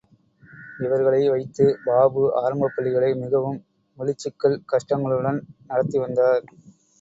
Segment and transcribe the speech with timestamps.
[0.79, 3.59] இவர்களை வைத்துப் பாபு ஆரம்பப் பள்ளிகளை மிகவும்
[3.97, 5.39] மொழிச் சிக்கல் கஷ்டங்களுடன்
[5.69, 6.43] நடத்தி வந்தார்.